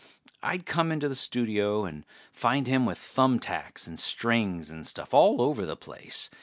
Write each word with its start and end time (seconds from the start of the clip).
I'd 0.41 0.65
come 0.65 0.91
into 0.91 1.07
the 1.07 1.13
studio 1.13 1.85
and 1.85 2.05
find 2.31 2.65
him 2.65 2.87
with 2.87 2.97
thumb 2.97 3.37
tacks 3.37 3.85
and 3.85 3.99
strings 3.99 4.71
and 4.71 4.83
stuff 4.83 5.13
all 5.13 5.39
over 5.43 5.63
the 5.63 5.77
place. 5.77 6.27